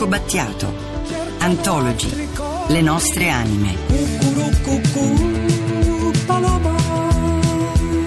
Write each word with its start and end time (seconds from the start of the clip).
Franco 0.00 0.16
Battiato. 0.16 0.74
Antologi. 1.40 2.28
Le 2.68 2.80
nostre 2.80 3.28
anime. 3.28 3.76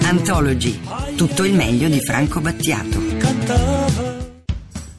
Antologi. 0.02 0.80
Tutto 1.16 1.44
il 1.44 1.54
meglio 1.54 1.88
di 1.88 2.00
Franco 2.00 2.40
Battiato. 2.40 3.00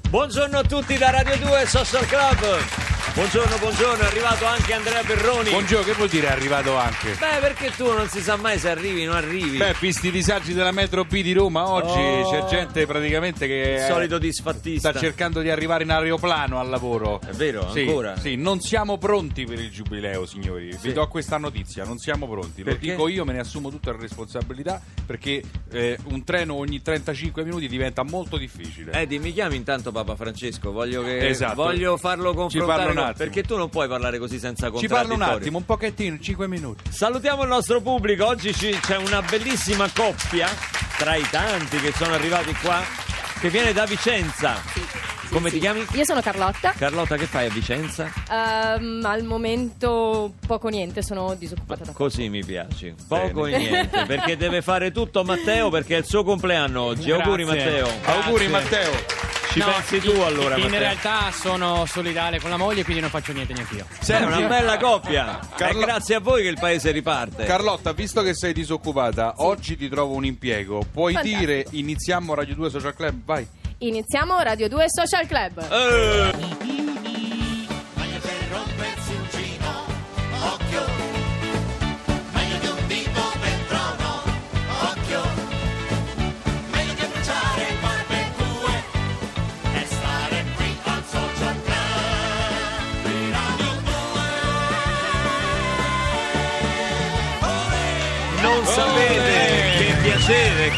Buongiorno 0.09 0.57
a 0.57 0.63
tutti 0.63 0.97
da 0.97 1.09
Radio 1.09 1.37
2 1.37 1.65
Social 1.65 2.05
Club. 2.05 2.84
Buongiorno, 3.15 3.57
buongiorno, 3.59 4.03
è 4.03 4.07
arrivato 4.07 4.45
anche 4.45 4.73
Andrea 4.73 5.01
Perroni. 5.01 5.49
Buongiorno, 5.49 5.85
che 5.85 5.93
vuol 5.93 6.09
dire 6.09 6.27
è 6.27 6.31
arrivato 6.31 6.75
anche? 6.75 7.11
Beh, 7.17 7.39
perché 7.39 7.71
tu 7.71 7.85
non 7.93 8.09
si 8.09 8.19
sa 8.19 8.35
mai 8.35 8.59
se 8.59 8.69
arrivi 8.69 9.03
o 9.07 9.11
non 9.13 9.15
arrivi. 9.15 9.55
Beh, 9.55 9.73
visti 9.79 10.07
i 10.07 10.11
disagi 10.11 10.53
della 10.53 10.73
metro 10.73 11.05
B 11.05 11.21
di 11.21 11.31
Roma, 11.31 11.69
oggi 11.69 11.97
Oh. 11.97 12.29
c'è 12.29 12.43
gente 12.49 12.85
praticamente 12.85 13.47
che 13.47 13.53
Il 13.53 13.83
eh, 13.83 13.87
solito 13.87 14.17
disfattista. 14.17 14.89
sta 14.89 14.99
cercando 14.99 15.39
di 15.39 15.49
arrivare 15.49 15.83
in 15.85 15.91
aeroplano 15.91 16.59
al 16.59 16.67
lavoro. 16.67 17.21
È 17.21 17.31
vero, 17.31 17.71
Sì, 17.71 17.79
ancora? 17.83 18.17
Sì, 18.19 18.35
non 18.35 18.59
siamo 18.59 18.97
pronti 18.97 19.45
per 19.45 19.59
il 19.61 19.69
giubileo, 19.71 20.25
signori. 20.25 20.73
Sì. 20.73 20.79
Vi 20.87 20.91
do 20.93 21.07
questa 21.07 21.37
notizia, 21.37 21.85
non 21.85 21.97
siamo 21.99 22.27
pronti. 22.27 22.63
Perché? 22.63 22.85
Lo 22.87 22.91
dico 22.91 23.07
io, 23.07 23.23
me 23.23 23.31
ne 23.31 23.39
assumo 23.39 23.69
tutta 23.69 23.93
la 23.93 23.97
responsabilità 23.97 24.81
perché 25.05 25.41
eh, 25.71 25.97
un 26.09 26.21
treno 26.25 26.55
ogni 26.55 26.81
35 26.81 27.45
minuti 27.45 27.69
diventa 27.69 28.03
molto 28.03 28.35
difficile. 28.35 28.91
Eddie, 28.91 29.19
mi 29.19 29.31
chiami 29.31 29.55
intanto 29.55 29.93
Papa 29.93 30.17
Francesco, 30.17 30.73
voglio, 30.73 31.01
che, 31.01 31.29
Esatto. 31.29 31.55
voglio 31.55 31.95
farlo 31.95 32.31
Ci 32.31 32.35
confrontare 32.35 32.77
parlo 32.77 32.89
un 32.89 32.95
con- 32.95 33.03
attimo. 33.05 33.25
perché 33.29 33.43
tu 33.43 33.57
non 33.57 33.69
puoi 33.69 33.87
parlare 33.87 34.17
così 34.19 34.39
senza 34.39 34.65
Ci 34.67 34.71
parlo 34.71 34.83
un 34.83 34.89
contraddittorio. 34.89 35.37
attimo, 35.37 35.57
un 35.57 35.65
pochettino, 35.65 36.17
5 36.19 36.47
minuti. 36.47 36.91
Salutiamo 36.91 37.43
il 37.43 37.49
nostro 37.49 37.81
pubblico, 37.81 38.25
oggi 38.25 38.53
ci- 38.53 38.77
c'è 38.79 38.97
una 38.97 39.21
bellissima 39.21 39.89
coppia 39.93 40.47
tra 40.97 41.15
i 41.15 41.27
tanti 41.29 41.77
che 41.77 41.91
sono 41.95 42.13
arrivati 42.13 42.53
qua 42.61 42.81
che 43.39 43.49
viene 43.49 43.73
da 43.73 43.85
Vicenza. 43.85 44.61
Come 45.29 45.49
ti 45.49 45.59
chiami? 45.59 45.85
Io 45.93 46.05
sono 46.05 46.21
Carlotta. 46.21 46.71
Carlotta, 46.77 47.17
che 47.17 47.25
fai 47.25 47.47
a 47.47 47.49
Vicenza? 47.49 48.09
Ehm, 48.31 49.01
al 49.03 49.23
momento 49.23 50.33
poco 50.45 50.67
niente, 50.69 51.01
sono 51.01 51.33
disoccupata 51.33 51.83
da 51.83 51.91
poco. 51.91 52.03
Così 52.03 52.29
mi 52.29 52.43
piaci, 52.45 52.93
poco 53.07 53.45
e 53.47 53.57
niente, 53.57 54.05
perché 54.05 54.37
deve 54.37 54.61
fare 54.61 54.91
tutto 54.91 55.23
Matteo 55.23 55.69
perché 55.69 55.95
è 55.95 55.99
il 55.99 56.05
suo 56.05 56.23
compleanno 56.23 56.81
oggi. 56.83 57.11
Auguri 57.11 57.43
Grazie. 57.43 57.81
Matteo. 57.81 57.89
Auguri. 58.05 58.47
Matteo. 58.47 58.91
Ci 59.55 59.61
No, 59.61 59.67
pensi 59.71 59.99
tu 60.01 60.11
in- 60.13 60.21
allora 60.21 60.55
In 60.57 60.63
Matteo? 60.63 60.79
realtà 60.79 61.31
sono 61.31 61.85
solidale 61.85 62.41
con 62.41 62.49
la 62.49 62.57
moglie, 62.57 62.83
quindi 62.83 62.99
non 62.99 63.09
faccio 63.09 63.31
niente 63.31 63.53
neanche 63.53 63.75
io. 63.75 63.85
È 64.05 64.21
una 64.21 64.41
bella 64.49 64.77
coppia. 64.77 65.39
Carlo- 65.55 65.79
È 65.81 65.85
grazie 65.85 66.15
a 66.15 66.19
voi 66.19 66.41
che 66.41 66.49
il 66.49 66.57
paese 66.59 66.91
riparte. 66.91 67.45
Carlotta, 67.45 67.93
visto 67.93 68.21
che 68.21 68.33
sei 68.35 68.51
disoccupata, 68.51 69.35
oggi 69.37 69.77
ti 69.77 69.87
trovo 69.87 70.13
un 70.13 70.25
impiego. 70.25 70.85
Puoi 70.91 71.13
Fantastico. 71.13 71.39
dire 71.45 71.65
iniziamo 71.71 72.33
Radio 72.33 72.53
2 72.55 72.69
Social 72.69 72.93
Club? 72.93 73.21
Vai. 73.23 73.47
Iniziamo 73.77 74.37
Radio 74.41 74.67
2 74.67 74.85
Social 74.87 75.25
Club. 75.25 75.59
Eh, 75.71 76.33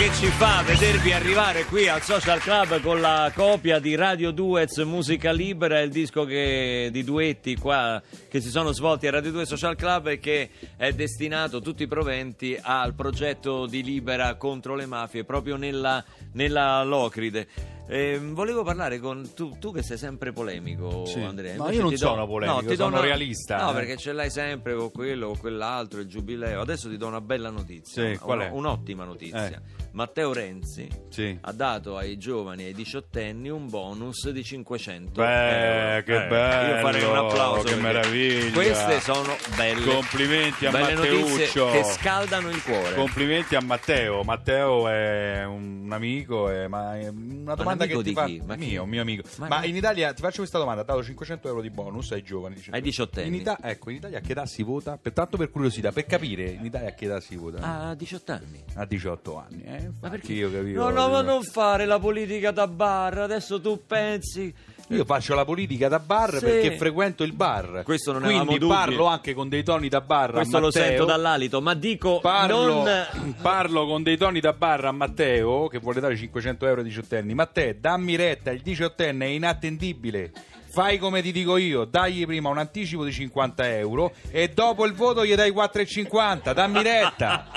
che 0.07 0.13
ci 0.13 0.27
fa 0.27 0.61
vedervi 0.63 1.11
arrivare 1.11 1.65
qui 1.65 1.87
al 1.89 2.01
Social 2.01 2.39
Club 2.39 2.79
con 2.81 3.01
la 3.01 3.29
copia 3.35 3.79
di 3.79 3.95
Radio 3.95 4.31
Duets 4.31 4.77
Musica 4.79 5.31
Libera, 5.31 5.81
il 5.81 5.89
disco 5.89 6.23
che- 6.23 6.89
di 6.93 7.03
duetti 7.03 7.55
qua 7.57 8.01
che 8.29 8.39
si 8.39 8.49
sono 8.49 8.71
svolti 8.71 9.07
a 9.07 9.11
Radio 9.11 9.31
2 9.31 9.45
Social 9.45 9.75
Club 9.75 10.07
e 10.07 10.19
che 10.19 10.49
è 10.77 10.93
destinato 10.93 11.59
tutti 11.61 11.83
i 11.83 11.87
proventi 11.87 12.57
al 12.61 12.93
progetto 12.93 13.65
di 13.65 13.83
Libera 13.83 14.35
contro 14.35 14.75
le 14.75 14.85
mafie 14.85 15.25
proprio 15.25 15.57
nella, 15.57 16.03
nella 16.33 16.83
Locride. 16.83 17.47
Ehm, 17.89 18.33
volevo 18.33 18.63
parlare 18.63 18.99
con 18.99 19.33
tu, 19.33 19.57
tu 19.59 19.71
che 19.71 19.81
sei 19.81 19.97
sempre 19.97 20.33
polemico, 20.33 21.05
Sì. 21.05 21.21
Andrea. 21.21 21.55
No, 21.55 21.69
Invece 21.69 21.75
io 21.77 21.81
non 21.83 21.93
ti 21.93 21.97
do- 21.99 22.07
sono 22.07 22.27
polemico, 22.27 22.59
ti 22.59 22.65
do 22.67 22.75
sono 22.75 22.87
una- 22.97 22.99
realista, 23.05 23.63
No, 23.63 23.71
eh. 23.71 23.73
perché 23.75 23.95
ce 23.95 24.11
l'hai 24.11 24.29
sempre 24.29 24.75
con 24.75 24.91
quello, 24.91 25.27
con 25.27 25.37
quell'altro, 25.37 26.01
il 26.01 26.07
giubileo. 26.07 26.59
Adesso 26.61 26.89
ti 26.89 26.97
do 26.97 27.07
una 27.07 27.21
bella 27.21 27.49
notizia. 27.49 28.11
Sì, 28.11 28.17
qual 28.17 28.39
una-? 28.39 28.51
Un'ottima 28.51 29.05
notizia. 29.05 29.47
Eh. 29.47 29.85
Matteo 29.97 30.31
Renzi 30.31 30.87
Sì. 31.09 31.35
ha 31.41 31.51
dato 31.51 31.97
ai 31.97 32.19
giovani, 32.19 32.65
ai 32.65 32.73
diciottenni, 32.75 33.49
un 33.49 33.67
bonus 33.67 34.29
di 34.29 34.43
500 34.43 35.19
Beh, 35.19 35.89
euro. 35.95 36.03
che 36.03 36.23
Eh, 36.23 36.27
bello, 36.27 36.75
Io 36.75 36.81
farei 36.81 37.03
un 37.03 37.15
applauso. 37.17 37.63
che 37.63 37.75
meraviglia. 37.77 38.51
Queste 38.53 38.99
sono 38.99 39.35
belle. 39.55 39.83
Complimenti 39.91 40.67
a 40.67 40.71
belle 40.71 40.93
Matteuccio. 40.93 41.71
che 41.71 41.83
scaldano 41.83 42.49
il 42.49 42.61
cuore. 42.61 42.93
Complimenti 42.93 43.55
a 43.55 43.61
Matteo. 43.61 44.21
Matteo 44.21 44.87
è 44.87 45.43
un 45.45 45.89
amico, 45.91 46.47
è- 46.47 46.67
ma 46.67 46.95
è 46.99 47.07
una 47.07 47.55
domanda 47.55 47.85
amico 47.85 47.97
che 47.99 48.03
ti 48.03 48.09
di 48.09 48.15
fa 48.15 48.25
chi? 48.25 48.41
Ma 48.45 48.55
chi? 48.55 48.65
mio, 48.67 48.83
un 48.83 48.89
mio 48.89 49.01
amico. 49.01 49.23
Ma 49.37 49.47
Ma, 49.47 49.65
in 49.65 49.75
Italia 49.75 50.13
ti 50.13 50.21
faccio 50.21 50.37
questa 50.37 50.59
domanda, 50.59 50.81
ha 50.81 50.85
dato 50.85 51.03
500 51.03 51.47
euro 51.47 51.61
di 51.61 51.71
bonus 51.71 52.11
ai 52.11 52.21
giovani, 52.21 52.61
Ai 52.69 52.81
diciottenni. 52.81 53.29
In 53.29 53.33
Ita- 53.41 53.57
ecco, 53.63 53.89
in 53.89 53.95
Italia 53.95 54.19
a 54.19 54.21
che 54.21 54.33
età 54.33 54.45
si 54.45 54.61
vota? 54.61 54.99
Per 55.01 55.11
tanto 55.11 55.37
per 55.37 55.49
curiosità, 55.49 55.91
per 55.91 56.05
capire 56.05 56.43
in 56.51 56.65
Italia 56.65 56.89
a 56.89 56.93
che 56.93 57.05
età 57.05 57.19
si 57.19 57.35
vota? 57.35 57.87
A 57.87 57.95
18 57.95 58.31
anni. 58.31 58.63
A 58.75 58.85
18 58.85 59.37
anni, 59.39 59.63
eh? 59.63 59.85
Ma 60.01 60.09
perché? 60.09 60.33
io 60.33 60.51
capivo. 60.51 60.83
No, 60.83 60.89
no, 60.89 61.09
ma 61.09 61.21
non 61.21 61.43
fare 61.43 61.85
la 61.85 61.99
politica 61.99 62.51
da 62.51 62.67
bar. 62.67 63.17
Adesso 63.19 63.59
tu 63.61 63.81
pensi. 63.85 64.53
Io 64.91 65.03
faccio 65.03 65.35
la 65.35 65.43
politica 65.43 65.89
da 65.89 65.99
bar 65.99 66.35
Sì. 66.37 66.45
perché 66.45 66.77
frequento 66.77 67.23
il 67.23 67.33
bar. 67.33 67.81
Questo 67.83 68.13
non 68.13 68.21
Quindi 68.21 68.39
avevamo 68.39 68.57
dubbi. 68.57 68.73
parlo 68.73 69.05
anche 69.07 69.33
con 69.33 69.49
dei 69.49 69.61
toni 69.61 69.89
da 69.89 69.99
bar. 69.99 70.29
a 70.29 70.33
Questo 70.33 70.59
lo 70.59 70.67
Matteo. 70.67 70.81
sento 70.83 71.03
dall'alito, 71.05 71.61
ma 71.61 71.73
dico 71.73 72.19
Parlo, 72.21 72.83
non. 72.83 73.35
parlo 73.41 73.85
con 73.85 74.01
dei 74.03 74.15
toni 74.15 74.39
da 74.39 74.53
barra 74.53 74.87
a 74.87 74.93
Matteo 74.93 75.67
che 75.67 75.79
vuole 75.79 75.99
dare 75.99 76.15
500 76.15 76.65
euro 76.67 76.79
ai 76.79 76.87
diciottenni. 76.87 77.33
Matteo, 77.33 77.75
dammi 77.77 78.15
retta, 78.15 78.51
il 78.51 78.61
diciottenne 78.61 79.25
è 79.25 79.29
inattendibile. 79.29 80.31
Fai 80.69 80.97
come 80.97 81.21
ti 81.21 81.31
dico 81.31 81.57
io, 81.57 81.85
dagli 81.85 82.25
prima 82.25 82.49
un 82.49 82.57
anticipo 82.57 83.03
di 83.03 83.11
50 83.11 83.75
euro 83.77 84.13
e 84.29 84.49
dopo 84.49 84.85
il 84.85 84.93
voto 84.93 85.25
gli 85.25 85.33
dai 85.33 85.51
4,50. 85.51 86.53
Dammi 86.53 86.83
retta, 86.83 87.47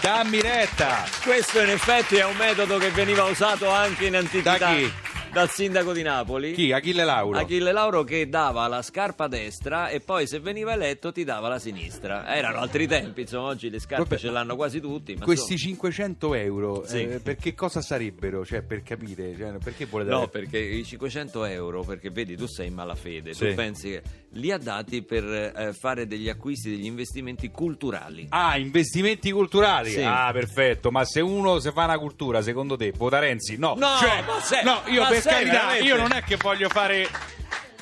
dammi 0.00 0.40
retta. 0.40 1.04
Questo 1.22 1.60
in 1.60 1.70
effetti 1.70 2.16
è 2.16 2.24
un 2.24 2.36
metodo 2.36 2.78
che 2.78 2.90
veniva 2.90 3.24
usato 3.24 3.68
anche 3.68 4.06
in 4.06 4.16
antichità 4.16 4.56
Da 4.56 4.74
chi? 4.74 4.92
Dal 5.32 5.48
sindaco 5.48 5.92
di 5.92 6.02
Napoli. 6.02 6.52
Chi? 6.52 6.72
Achille 6.72 7.04
Lauro. 7.04 7.38
Achille 7.38 7.70
Lauro 7.72 8.02
che 8.02 8.28
dava 8.28 8.66
la 8.66 8.82
scarpa 8.82 9.28
destra 9.28 9.88
e 9.88 10.00
poi 10.00 10.26
se 10.26 10.40
veniva 10.40 10.72
eletto 10.72 11.12
ti 11.12 11.22
dava 11.24 11.48
la 11.48 11.58
sinistra. 11.58 12.34
Erano 12.34 12.58
altri 12.58 12.86
tempi, 12.86 13.22
insomma, 13.22 13.48
oggi 13.48 13.70
le 13.70 13.78
scarpe 13.78 14.02
Vabbè, 14.08 14.18
ce 14.18 14.30
l'hanno 14.30 14.56
quasi 14.56 14.80
tutti. 14.80 15.14
Questi 15.16 15.52
insomma- 15.52 15.58
500 15.74 16.34
euro, 16.34 16.84
Sì. 16.86 17.02
eh, 17.02 17.20
per 17.20 17.36
che 17.36 17.54
cosa 17.54 17.80
sarebbero? 17.80 18.44
Cioè, 18.44 18.62
per 18.62 18.82
capire, 18.82 19.34
cioè, 19.36 19.52
perché 19.62 19.84
vuole 19.86 20.04
dare? 20.04 20.16
No, 20.18 20.28
perché 20.28 20.58
i 20.58 20.84
500 20.84 21.44
euro, 21.44 21.82
perché 21.84 22.10
vedi, 22.10 22.36
tu 22.36 22.46
sei 22.46 22.66
in 22.68 22.74
malafede, 22.74 23.32
Sì. 23.32 23.48
tu 23.50 23.54
pensi 23.54 23.90
che 23.90 24.02
li 24.32 24.50
ha 24.50 24.58
dati 24.58 25.02
per 25.02 25.24
eh, 25.24 25.72
fare 25.72 26.06
degli 26.06 26.28
acquisti, 26.28 26.70
degli 26.70 26.86
investimenti 26.86 27.50
culturali. 27.50 28.26
Ah, 28.30 28.56
investimenti 28.58 29.30
culturali. 29.30 29.90
Sì. 29.90 30.02
Ah, 30.02 30.30
perfetto. 30.32 30.90
Ma 30.90 31.04
se 31.04 31.20
uno 31.20 31.58
se 31.60 31.70
fa 31.72 31.84
una 31.84 31.98
cultura, 31.98 32.42
secondo 32.42 32.76
te, 32.76 32.92
vota 32.96 33.18
Renzi? 33.20 33.56
No, 33.56 33.74
No, 33.76 33.96
Cioè, 33.98 34.22
ma 34.26 34.40
sei- 34.40 34.64
no, 34.64 34.82
io 34.86 35.02
ma 35.02 35.08
per 35.08 35.19
sei 35.20 35.32
carità, 35.32 35.52
veramente- 35.52 35.84
io 35.84 35.96
non 35.96 36.12
è 36.12 36.22
che 36.22 36.36
voglio 36.36 36.68
fare 36.68 37.08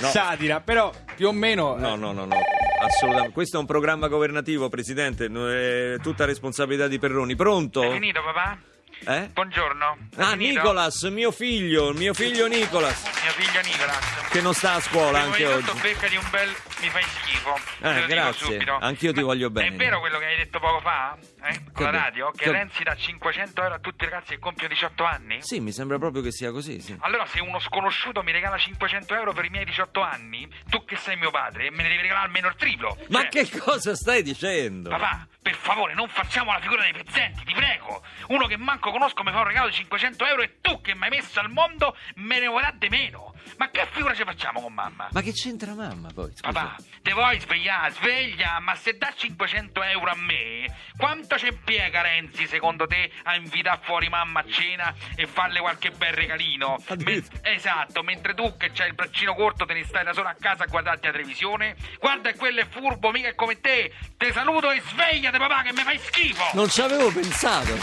No. 0.00 0.08
satira, 0.08 0.60
però 0.60 0.92
più 1.16 1.28
o 1.28 1.32
meno. 1.32 1.76
No, 1.76 1.96
no, 1.96 2.12
no, 2.12 2.24
no, 2.24 2.36
assolutamente. 2.80 3.32
Questo 3.32 3.56
è 3.56 3.60
un 3.60 3.66
programma 3.66 4.06
governativo, 4.08 4.68
Presidente, 4.68 5.26
è 5.26 5.96
tutta 6.00 6.24
responsabilità 6.24 6.86
di 6.86 6.98
Perroni. 6.98 7.34
Pronto? 7.34 7.80
Hai 7.80 7.92
finito 7.92 8.20
papà? 8.22 8.58
Eh? 9.06 9.28
Buongiorno. 9.32 9.96
Ah? 10.16 10.34
Nicolas, 10.34 11.02
mio 11.04 11.30
figlio, 11.30 11.92
mio 11.92 12.12
figlio 12.12 12.46
Nicolas, 12.46 13.02
Mio 13.22 13.32
figlio 13.32 13.60
Nicolas. 13.62 14.28
che 14.28 14.40
non 14.42 14.52
sta 14.54 14.74
a 14.74 14.80
scuola 14.80 15.20
anche 15.20 15.36
di 15.38 15.44
oggi. 15.44 15.64
tutto 15.66 15.78
beccati 15.80 16.16
un 16.16 16.26
bel 16.30 16.48
mi 16.80 16.88
fai 16.90 17.02
schifo. 17.04 17.54
Eh, 17.80 18.06
grazie. 18.06 18.46
subito. 18.46 18.76
Anch'io 18.78 19.12
ti 19.12 19.20
Ma 19.20 19.26
voglio 19.26 19.50
bene. 19.50 19.68
È 19.68 19.72
vero 19.72 20.00
quello 20.00 20.18
che 20.18 20.24
hai 20.26 20.36
detto 20.36 20.58
poco 20.58 20.80
fa? 20.80 21.16
Eh? 21.42 21.60
Con 21.72 21.84
la 21.84 21.90
radio? 21.90 22.30
Che 22.32 22.44
che- 22.44 22.50
Renzi 22.50 22.82
dà 22.82 22.94
500 22.94 23.62
euro 23.62 23.74
a 23.74 23.78
tutti 23.78 24.04
i 24.04 24.08
ragazzi 24.10 24.30
che 24.34 24.38
compiono 24.40 24.74
18 24.74 25.04
anni? 25.04 25.42
Sì, 25.42 25.60
mi 25.60 25.72
sembra 25.72 25.98
proprio 25.98 26.20
che 26.22 26.32
sia 26.32 26.50
così, 26.50 26.80
sì. 26.80 26.94
Allora 27.00 27.24
se 27.26 27.40
uno 27.40 27.58
sconosciuto 27.60 28.22
mi 28.22 28.32
regala 28.32 28.58
500 28.58 29.14
euro 29.14 29.32
per 29.32 29.44
i 29.46 29.48
miei 29.48 29.64
18 29.64 30.02
anni, 30.02 30.46
tu 30.68 30.84
che 30.84 30.96
sei 30.96 31.16
mio 31.16 31.30
padre, 31.30 31.70
me 31.70 31.82
ne 31.82 31.88
devi 31.88 32.02
regalare 32.02 32.26
almeno 32.26 32.48
il 32.48 32.56
triplo. 32.56 32.98
Ma 33.08 33.22
Cioè, 33.28 33.44
che 33.46 33.58
cosa 33.58 33.94
stai 33.94 34.22
dicendo? 34.22 34.90
Papà, 34.90 35.26
per 35.48 35.56
favore, 35.56 35.94
non 35.94 36.08
facciamo 36.08 36.52
la 36.52 36.60
figura 36.60 36.82
dei 36.82 36.92
pezzenti, 36.92 37.42
ti 37.42 37.54
prego. 37.54 38.02
Uno 38.28 38.46
che 38.46 38.58
manco 38.58 38.90
conosco 38.90 39.22
mi 39.22 39.32
fa 39.32 39.38
un 39.38 39.44
regalo 39.44 39.68
di 39.68 39.74
500 39.74 40.26
euro 40.26 40.42
e 40.42 40.60
tu 40.60 40.82
che 40.82 40.94
mi 40.94 41.04
hai 41.04 41.08
messo 41.08 41.40
al 41.40 41.48
mondo 41.48 41.96
me 42.16 42.38
ne 42.38 42.48
vorrà 42.48 42.70
di 42.76 42.90
meno. 42.90 43.27
Ma 43.56 43.70
che 43.70 43.86
figura 43.90 44.14
ci 44.14 44.24
facciamo 44.24 44.60
con 44.60 44.72
mamma? 44.72 45.08
Ma 45.10 45.20
che 45.20 45.32
c'entra 45.32 45.74
mamma 45.74 46.10
poi? 46.12 46.30
Scusa. 46.34 46.52
Papà, 46.52 46.76
te 47.02 47.12
vuoi 47.12 47.40
svegliare? 47.40 47.92
Sveglia, 47.92 48.58
ma 48.60 48.74
se 48.74 48.96
dà 48.96 49.12
500 49.14 49.82
euro 49.82 50.10
a 50.10 50.16
me, 50.16 50.66
quanto 50.96 51.38
ci 51.38 51.46
impiega 51.46 52.02
Renzi 52.02 52.46
secondo 52.46 52.86
te 52.86 53.10
a 53.24 53.34
invitare 53.34 53.80
fuori 53.82 54.08
mamma 54.08 54.40
a 54.40 54.44
cena 54.48 54.94
e 55.14 55.26
farle 55.26 55.60
qualche 55.60 55.90
bel 55.90 56.12
regalino? 56.12 56.76
Me- 57.04 57.24
esatto, 57.42 58.02
mentre 58.02 58.34
tu 58.34 58.56
che 58.56 58.70
c'hai 58.72 58.88
il 58.88 58.94
braccino 58.94 59.34
corto 59.34 59.64
te 59.64 59.74
ne 59.74 59.84
stai 59.84 60.04
da 60.04 60.12
solo 60.12 60.28
a 60.28 60.36
casa 60.38 60.64
a 60.64 60.66
guardarti 60.66 61.06
la 61.06 61.12
televisione? 61.12 61.76
Guarda, 61.98 62.32
quello 62.34 62.60
è 62.60 62.66
furbo, 62.68 63.10
mica 63.10 63.28
è 63.28 63.34
come 63.34 63.60
te. 63.60 63.92
Te 64.16 64.32
saluto 64.32 64.70
e 64.70 64.80
svegliate 64.80 65.38
papà 65.38 65.62
che 65.62 65.72
mi 65.72 65.82
fai 65.82 65.98
schifo. 65.98 66.44
Non 66.54 66.68
ci 66.68 66.80
avevo 66.80 67.10
pensato. 67.10 67.76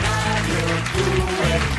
Radio 0.00 0.64
2 0.92 1.75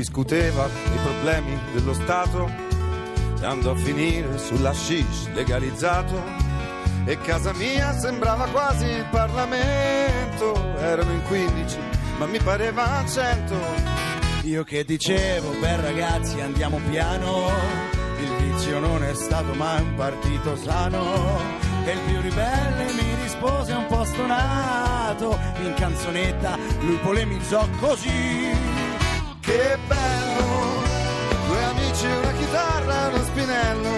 discuteva 0.00 0.66
dei 0.66 0.98
problemi 1.02 1.58
dello 1.74 1.92
Stato, 1.92 2.50
se 3.34 3.44
andò 3.44 3.72
a 3.72 3.76
finire 3.76 4.38
sulla 4.38 4.72
shish 4.72 5.28
legalizzato 5.34 6.22
e 7.04 7.18
casa 7.18 7.52
mia 7.52 7.92
sembrava 7.92 8.46
quasi 8.46 8.86
il 8.86 9.04
Parlamento. 9.10 10.54
Erano 10.78 11.12
in 11.12 11.22
15, 11.24 11.78
ma 12.16 12.24
mi 12.24 12.38
pareva 12.38 13.04
100. 13.06 13.54
Io 14.44 14.64
che 14.64 14.86
dicevo, 14.86 15.50
beh 15.60 15.80
ragazzi 15.82 16.40
andiamo 16.40 16.80
piano, 16.88 17.50
il 18.20 18.36
vizio 18.42 18.78
non 18.78 19.04
è 19.04 19.12
stato 19.12 19.52
mai 19.52 19.82
un 19.82 19.94
partito 19.96 20.56
sano. 20.56 21.58
E 21.84 21.92
il 21.92 22.00
più 22.06 22.20
ribelle 22.22 22.92
mi 22.92 23.22
rispose 23.22 23.72
un 23.72 23.86
po' 23.86 24.04
stonato, 24.04 25.38
in 25.62 25.74
canzonetta 25.74 26.56
lui 26.80 26.96
polemizzò 26.96 27.68
così. 27.78 28.69
Che 29.50 29.78
bello, 29.88 30.80
due 31.48 31.64
amici, 31.64 32.06
una 32.06 32.32
chitarra 32.34 33.08
uno 33.08 33.24
spinello. 33.24 33.94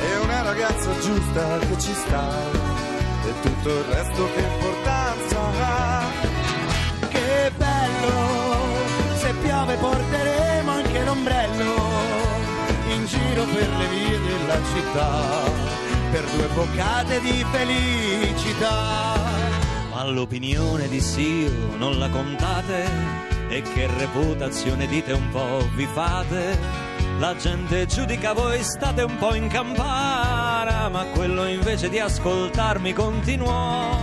E 0.00 0.16
una 0.16 0.42
ragazza 0.42 0.90
giusta 0.98 1.58
che 1.58 1.78
ci 1.78 1.94
sta. 1.94 2.28
E 3.24 3.40
tutto 3.40 3.68
il 3.68 3.84
resto 3.84 4.28
che 4.34 4.40
importanza 4.40 5.38
ha. 5.60 6.04
Che 7.08 7.52
bello, 7.56 9.14
se 9.14 9.32
piove 9.42 9.76
porteremo 9.76 10.70
anche 10.72 11.04
l'ombrello. 11.04 11.74
In 12.94 13.06
giro 13.06 13.44
per 13.44 13.68
le 13.68 13.86
vie 13.86 14.20
della 14.20 14.58
città. 14.74 15.22
Per 16.10 16.24
due 16.24 16.48
boccate 16.48 17.20
di 17.20 17.46
felicità. 17.52 19.22
Ma 19.92 20.04
l'opinione 20.04 20.88
di 20.88 21.00
Sio 21.00 21.76
non 21.78 22.00
la 22.00 22.08
contate 22.08 23.35
e 23.48 23.62
che 23.62 23.86
reputazione 23.98 24.86
dite 24.86 25.12
un 25.12 25.28
po' 25.30 25.68
vi 25.74 25.86
fate? 25.86 26.58
La 27.18 27.34
gente 27.36 27.86
giudica 27.86 28.32
voi 28.34 28.62
state 28.62 29.02
un 29.02 29.16
po' 29.16 29.34
in 29.34 29.48
campana, 29.48 30.88
ma 30.88 31.04
quello 31.14 31.46
invece 31.46 31.88
di 31.88 31.98
ascoltarmi 31.98 32.92
continuò. 32.92 33.96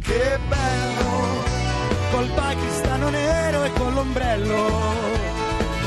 Che 0.00 0.38
bello, 0.48 1.42
Col 2.10 2.28
pakistano 2.34 3.10
nero 3.10 3.64
e 3.64 3.72
con 3.72 3.92
l'ombrello 3.92 4.66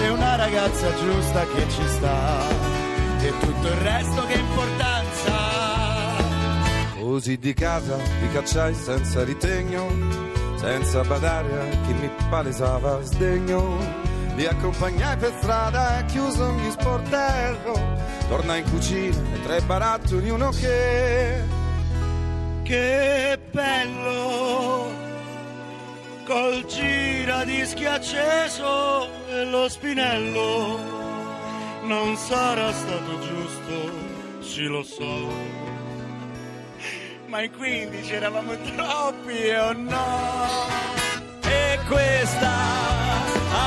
e 0.01 0.09
una 0.09 0.35
ragazza 0.35 0.93
giusta 0.95 1.45
che 1.47 1.69
ci 1.69 1.87
sta 1.87 2.47
e 3.21 3.33
tutto 3.39 3.67
il 3.67 3.75
resto 3.75 4.25
che 4.25 4.33
importanza. 4.33 5.31
così 6.99 7.37
di 7.37 7.53
casa 7.53 7.97
li 7.97 8.31
cacciai 8.31 8.73
senza 8.73 9.23
ritegno, 9.23 9.87
senza 10.61 11.01
badare 11.01 11.59
a 11.59 11.81
chi 11.85 11.93
mi 11.93 12.09
palesava 12.29 13.01
sdegno. 13.01 13.77
Li 14.35 14.45
accompagnai 14.45 15.17
per 15.17 15.33
strada 15.39 15.99
e 15.99 16.05
chiuso 16.05 16.43
ogni 16.45 16.69
sportello. 16.69 17.73
Tornai 18.29 18.59
in 18.61 18.69
cucina 18.69 19.17
e 19.33 19.41
tre 19.41 19.61
barattoli 19.61 20.29
uno 20.29 20.51
che 20.51 21.43
Che 22.63 23.39
bello 23.51 24.89
col 26.25 26.63
gira 26.65 27.43
di 27.43 27.61
acceso 27.85 29.09
e 29.27 29.43
lo 29.45 29.67
spinello 29.67 30.79
non 31.83 32.15
sarà 32.15 32.71
stato 32.71 33.19
giusto, 33.19 34.41
sì 34.41 34.65
lo 34.65 34.83
so. 34.83 35.60
Ma 37.31 37.41
in 37.43 37.51
15 37.51 38.11
eravamo 38.11 38.57
troppi 38.75 39.49
o 39.51 39.71
no? 39.71 40.67
E 41.39 41.79
questa, 41.87 42.51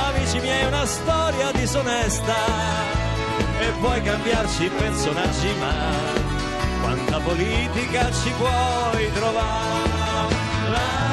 amici 0.05 0.37
miei, 0.39 0.61
è 0.61 0.67
una 0.67 0.85
storia 0.85 1.51
disonesta. 1.51 2.35
E 3.59 3.71
puoi 3.79 4.03
cambiarci 4.03 4.69
personaggi, 4.69 5.47
ma 5.57 5.73
quanta 6.83 7.19
politica 7.21 8.11
ci 8.11 8.31
puoi 8.37 9.11
trovare? 9.13 11.04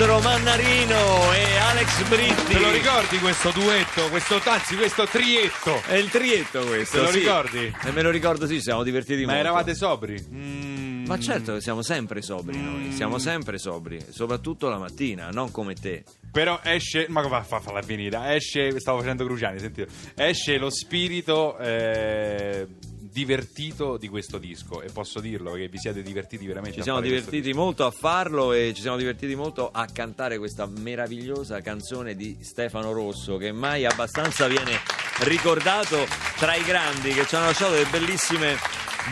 La, 0.00 0.06
la, 0.06 0.12
Sandro 0.12 0.20
Mannarino 0.20 1.32
e 1.34 1.56
Alex 1.58 2.08
Britti. 2.08 2.54
Te 2.54 2.58
lo 2.58 2.70
ricordi 2.70 3.18
questo 3.18 3.50
duetto, 3.50 4.08
questo, 4.08 4.40
anzi 4.44 4.74
questo 4.74 5.04
trietto? 5.04 5.82
È 5.86 5.94
il 5.94 6.08
trietto 6.08 6.64
questo. 6.64 6.96
Te 6.96 7.02
lo 7.02 7.10
sì. 7.10 7.18
ricordi? 7.18 7.74
E 7.84 7.90
me 7.90 8.00
lo 8.00 8.08
ricordo, 8.08 8.46
sì, 8.46 8.62
siamo 8.62 8.82
divertiti 8.82 9.26
Ma 9.26 9.32
molto. 9.32 9.40
eravate 9.40 9.74
sobri? 9.74 10.26
Mm. 10.32 11.04
Ma 11.04 11.18
certo 11.18 11.52
che 11.54 11.60
siamo 11.60 11.82
sempre 11.82 12.22
sobri 12.22 12.58
noi, 12.58 12.92
siamo 12.92 13.18
sempre 13.18 13.58
sobri, 13.58 14.02
soprattutto 14.08 14.70
la 14.70 14.78
mattina, 14.78 15.28
non 15.28 15.50
come 15.50 15.74
te. 15.74 16.04
Però 16.32 16.60
esce, 16.62 17.06
ma 17.10 17.22
fa, 17.28 17.42
fa, 17.42 17.60
falla 17.60 17.82
finita, 17.82 18.34
esce, 18.34 18.80
stavo 18.80 19.00
facendo 19.00 19.26
Cruciani, 19.26 19.58
sentite, 19.58 19.88
esce 20.14 20.56
lo 20.56 20.70
spirito 20.70 21.58
eh, 21.58 22.66
divertito 23.10 23.96
di 23.96 24.08
questo 24.08 24.38
disco 24.38 24.82
e 24.82 24.90
posso 24.90 25.20
dirlo 25.20 25.52
che 25.52 25.68
vi 25.68 25.78
siete 25.78 26.02
divertiti 26.02 26.46
veramente. 26.46 26.76
Ci 26.78 26.82
siamo 26.82 27.00
divertiti 27.00 27.52
molto 27.52 27.84
a 27.84 27.90
farlo 27.90 28.52
e 28.52 28.72
ci 28.74 28.80
siamo 28.80 28.96
divertiti 28.96 29.34
molto 29.34 29.70
a 29.72 29.86
cantare 29.92 30.38
questa 30.38 30.66
meravigliosa 30.66 31.60
canzone 31.60 32.14
di 32.14 32.38
Stefano 32.40 32.92
Rosso 32.92 33.36
che 33.36 33.52
mai 33.52 33.84
abbastanza 33.84 34.46
viene 34.46 34.78
ricordato 35.20 36.06
tra 36.36 36.54
i 36.54 36.62
grandi 36.62 37.12
che 37.12 37.26
ci 37.26 37.34
hanno 37.34 37.46
lasciato 37.46 37.72
delle 37.72 37.88
bellissime 37.90 38.56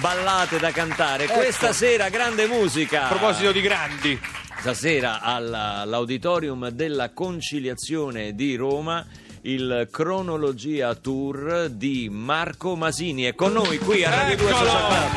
ballate 0.01 0.59
da 0.59 0.71
cantare. 0.71 1.27
Questa 1.27 1.73
sera 1.73 2.09
grande 2.09 2.47
musica. 2.47 3.07
A 3.07 3.09
proposito 3.09 3.53
di 3.53 3.61
grandi, 3.61 4.19
Stasera 4.61 5.21
alla- 5.21 5.77
all'Auditorium 5.77 6.71
della 6.71 7.11
Conciliazione 7.11 8.35
di 8.35 8.57
Roma 8.57 9.07
il 9.49 9.89
Cronologia 9.91 10.95
Tour 10.95 11.71
di 11.71 12.11
Marco 12.11 12.77
Masini 12.77 13.23
è 13.23 13.35
con 13.35 13.53
noi 13.53 13.79
qui 13.79 14.05
a 14.05 14.11
Radio 14.11 14.37
2 14.37 14.47
Eccolo! 14.47 14.65
Social 14.67 14.87
Club. 14.87 15.08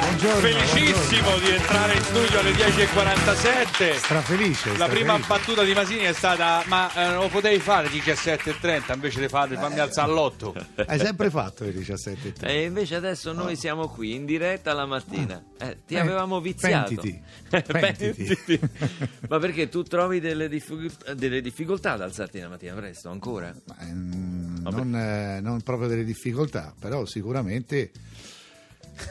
Felicissimo 0.42 1.38
di 1.38 1.50
entrare 1.52 1.94
in 1.94 2.02
studio 2.02 2.40
alle 2.40 2.52
10.47. 2.54 3.96
Strafelice. 3.98 4.76
La 4.76 4.88
prima 4.88 5.20
battuta 5.20 5.64
di 5.64 5.72
Masini 5.74 6.00
è 6.02 6.14
stata: 6.14 6.64
Ma 6.66 6.92
eh, 6.96 7.14
lo 7.14 7.28
potevi 7.28 7.60
fare 7.60 7.88
17.30 7.90 8.94
invece 8.96 9.20
di 9.20 9.28
fare 9.28 9.56
fammi 9.56 9.78
alzare 9.78 10.12
all'8. 10.12 10.66
Hai 10.88 10.98
sempre 10.98 11.30
fatto 11.30 11.64
le 11.64 11.74
17 11.74 12.34
e. 12.42 12.52
E 12.52 12.64
invece 12.66 12.96
adesso 12.96 13.32
noi 13.34 13.56
siamo 13.56 13.88
qui 13.88 14.16
in 14.16 14.26
diretta 14.26 14.74
la 14.74 14.88
mattina. 14.88 15.44
Eh, 15.60 15.78
ti 15.86 15.94
Eh, 15.94 16.00
avevamo 16.00 16.42
viziato. 16.42 16.96
pentiti. 16.96 17.22
Pentiti. 17.48 18.60
Ma 19.30 19.38
perché 19.38 19.70
tu 19.70 19.84
trovi 19.84 20.20
delle, 20.20 20.50
difficoltà, 20.50 21.14
delle 21.14 21.42
difficoltà 21.42 21.92
ad 21.92 22.02
alzarti 22.02 22.40
la 22.40 22.50
mattina 22.50 22.74
presto 22.74 23.10
ancora? 23.10 23.54
Ma, 23.68 23.78
ehm, 23.82 24.62
non, 24.64 24.96
eh, 24.96 25.40
non 25.40 25.62
proprio 25.62 25.88
delle 25.88 26.04
difficoltà, 26.04 26.74
però 26.80 27.06
sicuramente 27.06 27.92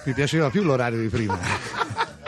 mi 0.05 0.13
piaceva 0.13 0.51
più 0.51 0.63
l'orario 0.63 1.01
di 1.01 1.09
prima. 1.09 1.39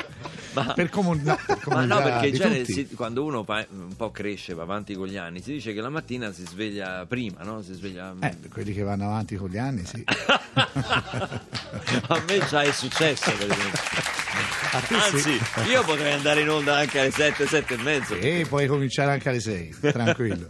Ma, 0.55 0.75
per, 0.75 0.91
comun- 0.91 1.23
no, 1.25 1.35
per 1.47 1.57
ma 1.69 1.85
no, 1.87 1.95
comodità 1.97 2.03
perché 2.03 2.31
di 2.31 2.37
già 2.37 2.49
tutti. 2.51 2.73
si- 2.75 2.89
quando 2.95 3.25
uno 3.25 3.43
pa- 3.43 3.65
un 3.71 3.97
po' 3.97 4.11
cresce, 4.11 4.53
va 4.53 4.65
avanti 4.65 4.93
con 4.95 5.07
gli 5.07 5.17
anni, 5.17 5.41
si 5.41 5.53
dice 5.53 5.73
che 5.73 5.81
la 5.81 5.89
mattina 5.89 6.31
si 6.31 6.45
sveglia 6.45 7.07
prima, 7.07 7.43
no? 7.43 7.63
Si 7.63 7.73
sveglia... 7.73 8.15
Eh, 8.21 8.37
per 8.39 8.51
quelli 8.51 8.75
che 8.75 8.83
vanno 8.83 9.05
avanti 9.07 9.37
con 9.37 9.49
gli 9.49 9.57
anni, 9.57 9.83
sì. 9.87 10.05
A 11.15 12.23
me 12.29 12.39
già 12.49 12.63
è 12.63 12.71
successo, 12.73 13.33
per 13.35 13.51
esempio. 13.51 13.81
A 14.73 14.83
Anzi, 15.05 15.39
sì. 15.39 15.41
io 15.71 15.83
potrei 15.85 16.13
andare 16.13 16.41
in 16.43 16.49
onda 16.51 16.77
anche 16.77 16.99
alle 17.01 17.11
7, 17.11 17.47
7 17.47 17.75
e 17.75 17.77
mezzo. 17.79 18.15
E 18.15 18.45
puoi 18.49 18.67
cominciare 18.67 19.11
anche 19.13 19.29
alle 19.31 19.41
6, 19.41 19.77
tranquillo. 19.81 20.47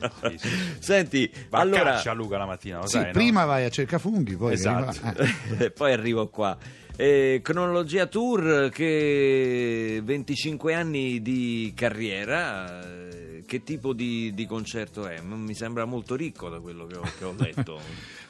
Senti, 0.81 1.31
Va 1.49 1.59
a 1.59 1.61
allora... 1.63 1.83
caccia 1.95 2.13
Luca 2.13 2.39
la 2.39 2.47
mattina, 2.47 2.79
lo 2.79 2.87
Sì, 2.87 2.97
sai, 2.97 3.07
no? 3.07 3.11
prima 3.13 3.45
vai 3.45 3.65
a 3.65 3.71
cercare 3.71 4.01
funghi, 4.03 4.37
poi 4.37 4.55
Esatto. 4.55 4.99
arriva- 5.03 5.65
e 5.65 5.71
poi 5.71 5.93
arrivo 5.93 6.29
qua. 6.29 6.57
Eh, 6.97 7.41
cronologia 7.43 8.07
Tour 8.07 8.69
che 8.71 10.01
25 10.05 10.75
anni 10.75 11.23
di 11.23 11.73
carriera, 11.75 13.09
eh, 13.09 13.43
che 13.47 13.63
tipo 13.65 13.93
di, 13.93 14.33
di 14.35 14.47
concerto 14.47 15.07
è? 15.09 15.21
Mi 15.21 15.55
sembra 15.55 15.85
molto 15.85 16.15
ricco 16.15 16.49
da 16.49 16.61
quello 16.61 16.87
che 16.87 16.97
ho, 16.97 17.03
che 17.19 17.25
ho 17.25 17.35
letto. 17.39 17.81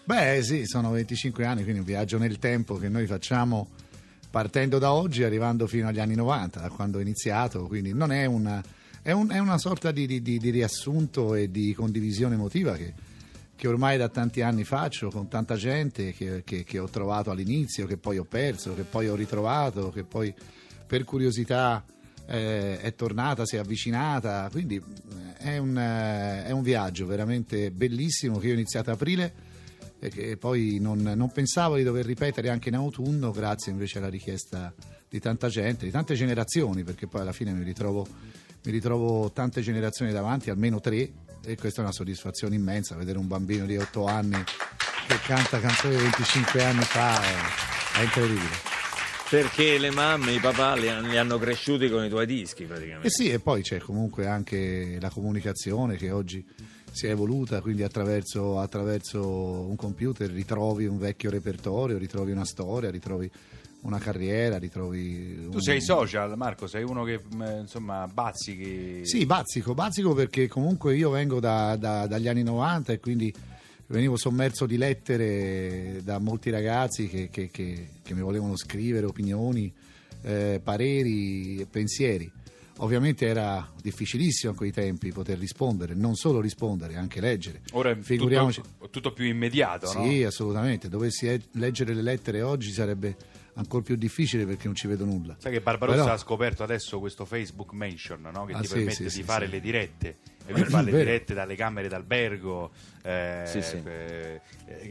Beh, 0.05 0.43
sì, 0.43 0.63
sono 0.65 0.91
25 0.93 1.45
anni, 1.45 1.63
quindi 1.63 1.81
un 1.81 1.85
viaggio 1.87 2.19
nel 2.19 2.39
tempo 2.39 2.77
che 2.77 2.89
noi 2.89 3.07
facciamo 3.07 3.69
partendo 4.31 4.79
da 4.79 4.93
oggi, 4.93 5.23
arrivando 5.25 5.67
fino 5.67 5.89
agli 5.89 6.01
anni 6.01 6.15
90, 6.15 6.61
da 6.61 6.69
quando 6.71 6.99
ho 6.99 7.01
iniziato. 7.01 7.67
Quindi 7.67 7.93
non 7.93 8.13
è 8.13 8.25
una, 8.25 8.63
è 9.03 9.11
un- 9.13 9.29
è 9.31 9.39
una 9.39 9.59
sorta 9.59 9.91
di, 9.91 10.07
di- 10.07 10.23
di- 10.23 10.39
di 10.39 10.51
riassunto 10.51 11.35
e 11.35 11.51
di 11.51 11.75
condivisione 11.75 12.35
emotiva 12.37 12.75
che, 12.75 12.93
che 13.63 13.69
ormai 13.69 13.97
da 13.97 14.09
tanti 14.09 14.41
anni 14.41 14.65
faccio 14.65 15.09
con 15.09 15.29
tanta 15.29 15.55
gente 15.55 16.11
che, 16.11 16.43
che- 16.43 16.65
che 16.65 16.79
ho 16.81 16.89
trovato 16.89 17.31
all'inizio, 17.31 17.87
che 17.87 17.97
poi 17.97 18.19
ho 18.19 18.25
perso, 18.25 18.75
che 18.75 18.83
poi 18.83 19.07
ho 19.07 19.15
ritrovato, 19.15 19.93
che 19.93 20.03
poi 20.03 20.35
per 20.85 21.05
curiosità 21.05 21.85
eh, 22.27 22.81
è 22.81 22.93
tornata, 22.97 23.47
si 23.47 23.55
è 23.55 23.61
avvicinata. 23.61 24.49
Quindi 24.51 24.79
eh, 24.79 25.37
è 25.37 25.59
un, 25.59 25.79
eh, 25.79 26.45
è 26.45 26.51
un 26.51 26.63
viaggio 26.63 27.07
veramente 27.07 27.71
bellissimo 27.71 28.39
che 28.39 28.47
io 28.47 28.53
ho 28.55 28.57
iniziato 28.57 28.91
a 28.91 28.95
aprile 28.95 29.33
e 30.01 30.09
che 30.09 30.37
poi 30.37 30.79
non, 30.81 31.01
non 31.01 31.31
pensavo 31.31 31.77
di 31.77 31.85
dover 31.85 32.05
ripetere 32.05 32.49
anche 32.49 32.69
in 32.69 32.75
autunno, 32.75 33.31
grazie 33.31 33.71
invece 33.71 33.99
alla 33.99 34.09
richiesta 34.09 34.75
di 35.09 35.21
tanta 35.21 35.47
gente, 35.47 35.85
di 35.85 35.93
tante 35.93 36.15
generazioni, 36.15 36.83
perché 36.83 37.07
poi 37.07 37.21
alla 37.21 37.31
fine 37.31 37.53
mi 37.53 37.63
ritrovo, 37.63 38.09
mi 38.65 38.73
ritrovo 38.73 39.31
tante 39.31 39.61
generazioni 39.61 40.11
davanti, 40.11 40.51
almeno 40.51 40.81
tre, 40.81 41.13
e 41.45 41.57
questa 41.57 41.81
è 41.81 41.85
una 41.85 41.93
soddisfazione 41.93 42.55
immensa, 42.55 42.95
vedere 42.95 43.19
un 43.19 43.27
bambino 43.27 43.67
di 43.67 43.77
8 43.77 44.07
anni 44.07 44.43
che 45.09 45.19
canta 45.27 45.59
canzoni 45.59 45.97
di 45.97 46.03
25 46.03 46.65
anni 46.65 46.83
fa 46.83 47.21
è, 47.21 48.01
è 48.01 48.03
incredibile. 48.03 48.71
Perché 49.29 49.79
le 49.79 49.91
mamme 49.91 50.33
e 50.33 50.35
i 50.35 50.41
papà 50.41 50.75
li, 50.75 50.89
li 51.09 51.17
hanno 51.17 51.39
cresciuti 51.39 51.89
con 51.89 52.05
i 52.05 52.09
tuoi 52.09 52.27
dischi 52.27 52.65
praticamente. 52.65 53.07
E 53.07 53.11
sì, 53.11 53.31
e 53.31 53.39
poi 53.39 53.63
c'è 53.63 53.79
comunque 53.79 54.27
anche 54.27 54.99
la 55.01 55.09
comunicazione 55.09 55.97
che 55.97 56.11
oggi 56.11 56.45
si 56.93 57.07
è 57.07 57.11
evoluta, 57.11 57.63
quindi 57.63 57.83
attraverso, 57.83 58.61
attraverso 58.61 59.67
un 59.67 59.77
computer 59.77 60.31
ritrovi 60.31 60.85
un 60.85 60.99
vecchio 60.99 61.31
repertorio, 61.31 61.97
ritrovi 61.97 62.31
una 62.31 62.45
storia, 62.45 62.91
ritrovi 62.91 63.31
una 63.83 63.99
carriera, 63.99 64.59
ritrovi... 64.59 65.47
Tu 65.51 65.55
un- 65.55 65.61
sei 65.61 65.81
social, 65.83 66.37
Marco, 66.37 66.67
sei 66.67 66.83
uno 66.85 67.05
che 67.05 67.21
mh, 67.29 67.59
insomma 67.63 68.07
bazzichi. 68.07 69.05
Sì, 69.05 69.27
bazzico, 69.27 69.75
bazzico 69.75 70.15
perché 70.15 70.49
comunque 70.49 70.97
io 70.97 71.11
vengo 71.11 71.41
da- 71.41 71.77
da- 71.77 72.07
dagli 72.07 72.29
anni 72.29 72.43
90 72.43 72.93
e 72.93 73.01
quindi 73.01 73.33
venivo 73.89 74.17
sommerso 74.17 74.67
di 74.67 74.77
lettere 74.79 76.01
da 76.03 76.19
molti 76.19 76.51
ragazzi 76.51 77.09
che, 77.09 77.29
che- 77.31 77.51
che- 77.51 77.89
che 78.03 78.15
mi 78.15 78.21
volevano 78.21 78.57
scrivere 78.57 79.05
opinioni, 79.07 79.73
eh, 80.23 80.61
pareri 80.63 81.59
e 81.61 81.67
pensieri. 81.67 82.31
Ovviamente 82.79 83.27
era 83.27 83.71
difficilissimo 83.81 84.53
a 84.53 84.55
quei 84.57 84.73
tempi 84.73 85.13
poter 85.13 85.39
rispondere, 85.39 85.95
non 85.95 86.15
solo 86.17 86.41
rispondere, 86.41 86.97
anche 86.97 87.21
leggere. 87.21 87.61
Ora 87.73 87.91
è 87.91 87.99
Figuriamoci. 87.99 88.61
tutto, 88.63 88.91
tutto 88.91 89.13
più 89.13 89.27
immediato, 89.27 89.93
no? 89.93 90.05
Sì, 90.09 90.23
assolutamente. 90.25 90.89
Dovessi 90.89 91.41
leggere 91.53 91.95
le 91.95 92.03
lettere 92.03 92.43
oggi 92.43 92.71
sarebbe 92.73 93.17
ancora 93.55 93.83
più 93.83 93.97
difficile 93.97 94.47
perché 94.47 94.65
non 94.67 94.75
ci 94.75 94.87
vedo 94.89 95.05
nulla. 95.05 95.37
Sai 95.39 95.53
che 95.53 95.61
Barbarossa 95.61 96.01
Però- 96.03 96.15
ha 96.15 96.17
scoperto 96.19 96.63
adesso 96.63 96.99
questo 96.99 97.25
Facebook 97.27 97.73
Mention 97.73 98.23
no? 98.33 98.47
che 98.47 98.55
Ah, 98.55 98.61
ti 98.61 98.67
sì, 98.67 98.73
permette 98.75 98.95
sì, 98.97 99.03
di 99.05 99.11
sì, 99.11 99.23
fare 99.23 99.47
le 99.47 99.61
dirette 99.61 100.17
e 100.47 100.53
lui 100.53 100.65
fa 100.65 100.81
le 100.83 100.91
dirette 100.93 101.35
dalle 101.35 101.55
camere 101.55 101.89
d'albergo. 101.89 102.71
Eh, 103.05 103.43
Sì, 103.47 103.63
sì. 103.63 103.83
eh, 103.85 104.41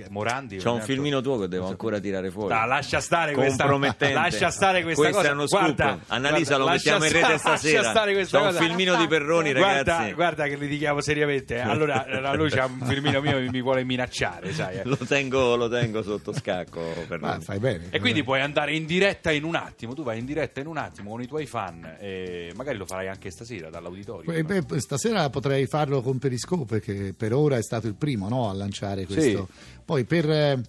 Morandi. 0.09 0.57
C'è 0.57 0.67
un 0.67 0.75
ogni 0.75 0.83
filmino 0.83 1.21
tuo 1.21 1.39
che 1.39 1.47
devo 1.47 1.67
ancora 1.67 1.99
tirare 1.99 2.29
fuori. 2.29 2.49
Da, 2.49 2.65
lascia 2.65 2.99
stare 2.99 3.33
questa 3.33 3.63
Compromettente. 3.65 4.13
lascia 4.13 4.49
stare 4.51 4.83
questa 4.83 5.01
Questo 5.01 5.17
cosa. 5.21 5.29
è 5.29 5.33
uno 5.33 5.47
scoop. 5.47 5.75
Guarda, 5.75 5.99
Annalisa, 6.07 6.57
lo 6.57 6.63
guarda, 6.65 6.71
mettiamo 6.73 7.05
in 7.05 7.11
rete 7.13 7.37
sta- 7.37 7.57
stasera. 7.57 7.89
Stare 7.89 8.13
C'è 8.25 8.37
un 8.37 8.43
cosa. 8.47 8.59
filmino 8.59 8.95
di 8.97 9.07
Perroni, 9.07 9.53
Guarda, 9.53 9.93
ragazzi. 9.93 10.13
guarda 10.13 10.47
che 10.47 10.55
li 10.57 10.67
dichiamo 10.67 10.99
seriamente. 11.01 11.55
eh. 11.55 11.59
Allora, 11.61 12.05
a 12.05 12.33
lui 12.35 12.49
c'ha 12.49 12.65
un 12.65 12.81
filmino 12.85 13.21
mio 13.21 13.37
che 13.37 13.49
mi 13.49 13.61
vuole 13.61 13.83
minacciare, 13.85 14.51
sai. 14.53 14.77
eh. 14.79 14.81
Lo 14.83 14.97
tengo, 14.97 15.55
lo 15.55 15.69
tengo 15.69 16.03
sotto 16.03 16.33
scacco. 16.33 16.81
Ma 17.19 17.39
fai 17.39 17.59
bene. 17.59 17.87
E 17.91 17.99
quindi 18.01 18.23
puoi 18.23 18.41
andare 18.41 18.73
in 18.75 18.85
diretta 18.85 19.31
in 19.31 19.45
un 19.45 19.55
attimo, 19.55 19.93
tu 19.93 20.03
vai 20.03 20.19
in 20.19 20.25
diretta 20.25 20.59
in 20.59 20.67
un 20.67 20.77
attimo 20.77 21.11
con 21.11 21.21
i 21.21 21.27
tuoi 21.27 21.45
fan 21.45 21.95
e 21.99 22.51
magari 22.55 22.77
lo 22.77 22.85
farai 22.85 23.07
anche 23.07 23.31
stasera 23.31 23.69
dall'auditorio. 23.69 24.31
Eh, 24.31 24.43
beh, 24.43 24.79
stasera 24.79 25.29
potrei 25.41 25.65
farlo 25.65 26.01
con 26.01 26.19
Periscope, 26.19 26.79
che 26.79 27.13
per 27.17 27.33
ora 27.33 27.57
è 27.57 27.63
stato 27.63 27.87
il 27.87 27.95
primo 27.95 28.29
no, 28.29 28.47
a 28.47 28.53
lanciare 28.53 29.05
questo. 29.05 29.49
Poi 29.83 30.05
per, 30.05 30.29
eh, 30.29 30.61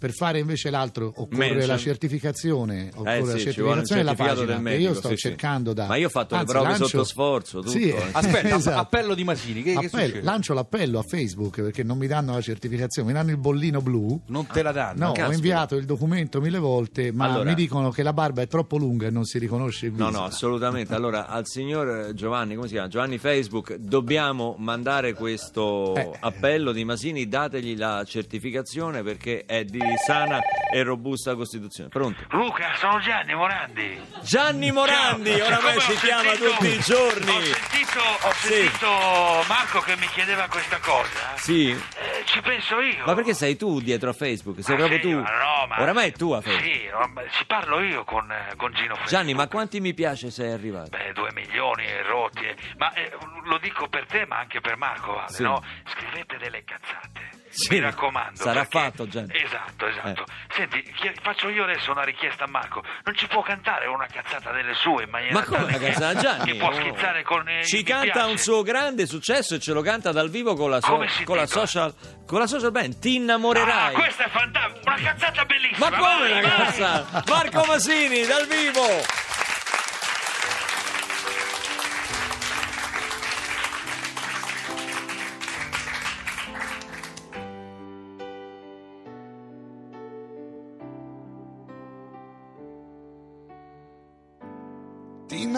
per 0.00 0.12
fare 0.12 0.38
invece 0.38 0.70
l'altro 0.70 1.12
occorre 1.14 1.36
Mention. 1.50 1.66
la 1.68 1.76
certificazione, 1.76 2.90
occorre 2.94 3.16
Eh 3.16 3.20
la 3.20 3.26
sì, 3.26 3.32
un 3.32 3.38
certificazione 3.38 4.00
della 4.02 4.14
pagina 4.14 4.46
del 4.46 4.56
che 4.56 4.62
medico, 4.62 4.88
io 4.90 4.94
sto 4.94 5.08
sì, 5.08 5.14
sì. 5.16 5.20
cercando 5.28 5.72
da... 5.74 5.86
Ma 5.86 5.96
io 5.96 6.06
ho 6.06 6.10
fatto 6.10 6.34
le 6.34 6.40
Anzi, 6.40 6.52
prove 6.52 6.68
lancio- 6.68 6.86
sotto 6.86 7.04
sforzo, 7.04 7.58
tutto. 7.60 7.70
Sì, 7.70 7.90
eh. 7.90 8.02
Aspetta, 8.12 8.56
esatto. 8.56 8.78
appello 8.78 9.14
di 9.14 9.24
Masini, 9.24 9.62
che, 9.62 9.72
che 9.74 9.86
Appello- 9.86 10.06
succede? 10.06 10.22
lancio 10.22 10.54
l'appello 10.54 10.98
a 10.98 11.02
Facebook 11.02 11.60
perché 11.60 11.82
non 11.82 11.98
mi 11.98 12.06
danno 12.06 12.32
la 12.32 12.40
certificazione, 12.40 13.08
mi 13.08 13.14
danno 13.14 13.30
il 13.30 13.36
bollino 13.36 13.80
blu. 13.82 14.20
Non 14.26 14.46
te 14.46 14.62
la 14.62 14.72
danno? 14.72 15.04
No, 15.04 15.10
ho 15.10 15.12
caspita. 15.12 15.34
inviato 15.36 15.76
il 15.76 15.84
documento 15.84 16.40
mille 16.40 16.58
volte, 16.58 17.12
ma 17.12 17.26
Allora- 17.26 17.44
mi 17.50 17.54
dicono 17.54 17.90
che 17.90 18.02
la 18.02 18.12
barba 18.14 18.40
è 18.42 18.46
troppo 18.46 18.78
lunga 18.78 19.06
e 19.06 19.10
non 19.10 19.24
si 19.24 19.38
riconosce 19.38 19.86
il 19.86 19.92
viso. 19.92 20.04
No, 20.04 20.10
no, 20.10 20.24
assolutamente. 20.24 20.94
Allora, 21.00 21.26
al 21.28 21.46
signor 21.46 22.12
Giovanni, 22.14 22.54
come 22.54 22.66
si 22.66 22.72
chiama? 22.72 22.88
Giovanni 22.88 23.18
Facebook, 23.18 23.74
dobbiamo 23.76 24.54
mandare 24.58 25.12
questo 25.14 25.94
Eh. 25.94 26.10
appello 26.20 26.72
di 26.72 26.84
Masini, 26.84 27.28
dategli 27.28 27.76
la 27.76 28.02
certificazione 28.06 29.02
perché 29.02 29.44
è 29.44 29.64
di 29.64 29.78
sana 29.96 30.40
e 30.72 30.82
robusta 30.82 31.34
Costituzione. 31.34 31.88
Pronto? 31.88 32.22
Luca, 32.30 32.74
sono 32.76 32.98
Gianni 33.00 33.34
Morandi. 33.34 34.00
Gianni 34.22 34.70
Morandi, 34.72 35.36
Ciao. 35.36 35.46
oramai 35.46 35.80
si 35.80 35.94
chiama 35.96 36.22
sentito- 36.34 36.50
tutti 36.50 36.66
i 36.68 36.78
giorni. 36.80 37.30
Ho 37.30 37.40
sentito, 37.42 38.00
ho 38.00 38.32
Sì. 38.34 38.48
sentito 38.52 39.44
Marco 39.48 39.80
che 39.80 39.96
mi 39.96 40.06
chiedeva 40.08 40.46
questa 40.48 40.78
cosa. 40.78 41.36
Sì. 41.36 41.70
Eh, 41.70 42.22
ci 42.24 42.40
penso 42.40 42.80
io. 42.80 43.04
Ma 43.04 43.14
perché 43.14 43.34
sei 43.34 43.56
tu 43.56 43.80
dietro 43.80 44.10
a 44.10 44.12
Facebook? 44.12 44.62
Sei 44.62 44.76
Ma 44.76 44.86
proprio 44.86 45.00
sì, 45.00 45.08
tu? 45.10 45.18
no, 45.18 45.66
ma- 45.68 45.80
Oramai 45.80 46.08
è 46.08 46.12
tua 46.12 46.40
Facebook. 46.40 46.64
Sì, 46.64 46.88
no, 46.90 47.12
ci 47.30 47.44
parlo 47.46 47.80
io 47.80 48.04
con, 48.04 48.30
eh, 48.30 48.54
con 48.56 48.72
Gino 48.72 48.94
Facebook. 48.94 49.08
Gianni, 49.08 49.34
ma 49.34 49.46
quanti 49.48 49.80
mi 49.80 49.94
piace 49.94 50.30
sei 50.30 50.52
arrivato? 50.52 50.90
Beh, 50.90 51.12
due 51.12 51.30
milioni 51.32 51.84
e 51.84 52.02
rotti. 52.02 52.44
eh. 52.44 52.56
Ma 52.76 52.92
eh, 52.92 53.10
lo 53.44 53.58
dico 53.58 53.88
per 53.88 54.06
te, 54.06 54.24
ma 54.26 54.38
anche 54.38 54.60
per 54.60 54.76
Marco, 54.76 55.14
Vale, 55.14 55.32
Sì. 55.32 55.42
no? 55.42 55.62
Scrivete 55.86 56.36
delle 56.38 56.62
cazzate. 56.64 57.38
Sì, 57.52 57.74
Mi 57.74 57.80
raccomando. 57.80 58.36
sarà 58.36 58.64
perché- 58.64 58.78
fatto. 58.78 59.02
Eh. 59.18 59.42
Esatto, 59.44 59.86
esatto. 59.86 60.24
Senti, 60.54 60.82
chi- 60.82 61.12
faccio 61.20 61.48
io 61.48 61.64
adesso 61.64 61.90
una 61.90 62.04
richiesta 62.04 62.44
a 62.44 62.46
Marco. 62.48 62.80
Non 63.04 63.16
ci 63.16 63.26
può 63.26 63.42
cantare 63.42 63.86
una 63.86 64.06
cazzata 64.06 64.52
delle 64.52 64.72
sue 64.74 65.02
in 65.02 65.10
maniera 65.10 65.34
Ma 65.34 65.44
come 65.44 65.64
una 65.64 65.78
cazzata, 65.78 66.14
Gianni? 66.20 66.52
Che 66.52 66.58
può 66.58 66.68
Oh. 66.68 66.74
schizzare 66.74 67.22
con 67.24 67.48
eh, 67.48 67.64
Ci 67.64 67.82
canta 67.82 68.12
piace. 68.12 68.30
un 68.30 68.38
suo 68.38 68.62
grande 68.62 69.06
successo 69.06 69.56
e 69.56 69.58
ce 69.58 69.72
lo 69.72 69.82
canta 69.82 70.12
dal 70.12 70.30
vivo 70.30 70.54
con 70.54 70.70
la, 70.70 70.80
so- 70.80 71.04
con 71.24 71.36
la 71.36 71.46
social 71.46 71.92
con 72.24 72.38
la 72.38 72.46
social 72.46 72.70
band. 72.70 73.00
Ti 73.00 73.16
innamorerai. 73.16 73.94
Ah, 73.94 73.98
questa 73.98 74.24
è 74.26 74.28
fantastica, 74.28 74.92
una 74.92 75.02
cazzata 75.02 75.44
bellissima. 75.44 75.90
Ma 75.90 75.96
come 75.98 76.18
vai, 76.30 76.32
ragazza? 76.40 77.22
Marco 77.26 77.64
Masini 77.66 78.24
dal 78.26 78.46
vivo. 78.46 79.19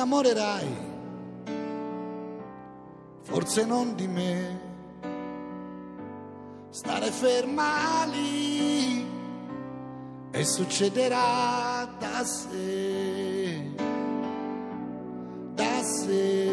Innamorerai, 0.03 0.77
forse 3.23 3.65
non 3.65 3.95
di 3.95 4.09
me, 4.09 4.61
stare 6.71 7.07
ferma 7.13 8.05
lì 8.07 9.07
e 10.33 10.45
succederà 10.45 11.89
da 12.01 12.25
sé, 12.25 13.71
da 15.55 15.83
sé. 15.83 16.51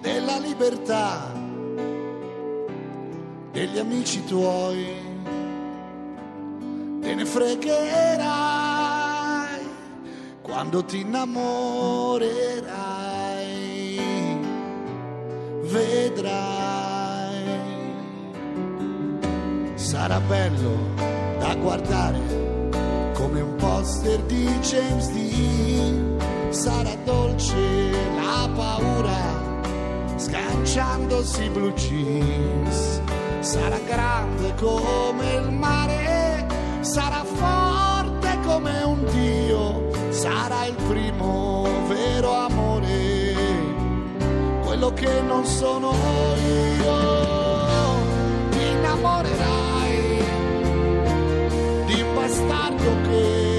Della 0.00 0.38
libertà 0.38 1.32
degli 3.52 3.78
amici 3.78 4.24
tuoi 4.24 5.04
te 7.00 7.14
ne 7.14 7.24
fregherai 7.24 8.65
quando 10.56 10.82
ti 10.86 11.00
innamorerai, 11.00 12.30
vedrai. 15.64 17.44
Sarà 19.74 20.18
bello 20.20 20.94
da 21.38 21.54
guardare 21.56 23.10
come 23.12 23.42
un 23.42 23.54
poster 23.56 24.18
di 24.22 24.46
James 24.60 25.10
Dean, 25.10 26.16
sarà 26.48 26.94
dolce 27.04 27.90
la 28.14 28.48
paura 28.54 29.44
sganciandosi 30.16 31.44
i 31.44 31.50
blue 31.50 31.74
jeans, 31.74 33.02
sarà 33.40 33.78
grande 33.80 34.54
come 34.54 35.34
il 35.34 35.50
mare, 35.50 35.95
che 44.96 45.20
non 45.20 45.44
sono 45.44 45.92
io. 46.80 46.98
Ti 48.50 48.66
innamorerai 48.66 50.24
di 51.86 52.00
un 52.00 52.14
bastardo 52.14 52.90
che 53.02 53.55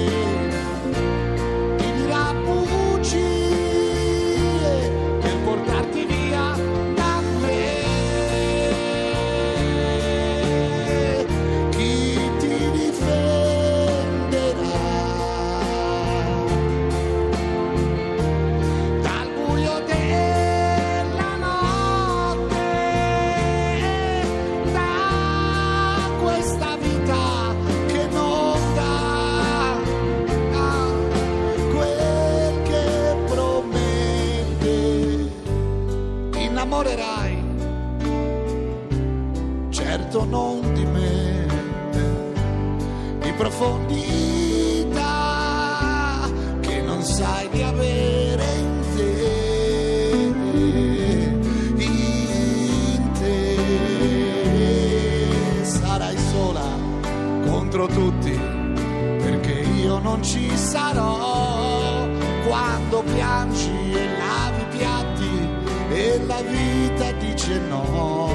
quando 62.48 63.04
piangi 63.04 63.92
e 63.92 64.08
lavi 64.18 64.62
i 64.62 64.66
piatti 64.78 65.50
e 65.90 66.24
la 66.26 66.42
vita 66.42 67.12
dice 67.14 67.60
no. 67.60 68.30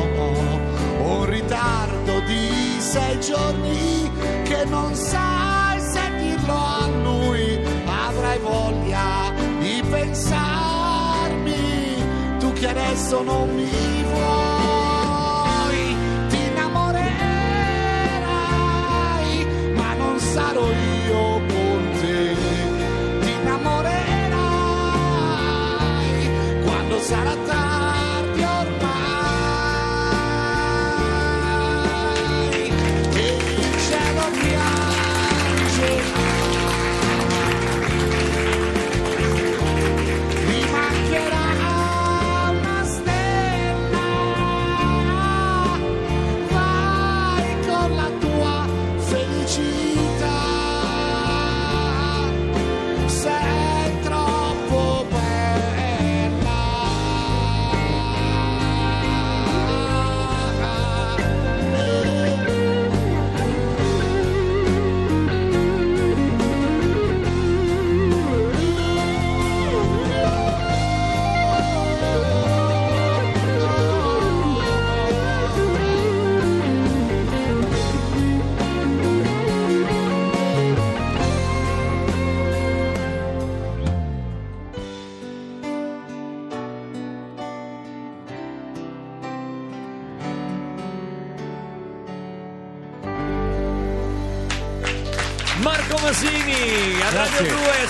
Un 1.05 1.25
ritardo 1.27 2.21
di 2.27 2.79
sei 2.79 3.19
giorni 3.21 4.11
che 4.45 4.65
non 4.67 4.95
sai 4.95 5.81
se 5.81 6.01
dirlo 6.19 6.55
a 6.55 6.87
lui, 7.03 7.59
avrai 7.87 8.39
voglia 8.39 9.33
di 9.59 9.83
pensarmi, 9.89 11.57
tu 12.39 12.53
che 12.53 12.69
adesso 12.69 13.23
non 13.23 13.55
mi 13.55 14.05
vuoi, 14.05 14.52
sarà 27.03 27.35
tardi 27.47 27.62